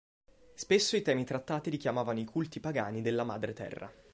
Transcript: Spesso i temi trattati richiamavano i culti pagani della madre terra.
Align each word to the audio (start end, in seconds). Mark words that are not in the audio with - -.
Spesso 0.55 0.95
i 0.95 1.03
temi 1.03 1.25
trattati 1.25 1.69
richiamavano 1.69 2.17
i 2.19 2.25
culti 2.25 2.59
pagani 2.59 3.03
della 3.03 3.23
madre 3.23 3.53
terra. 3.53 3.93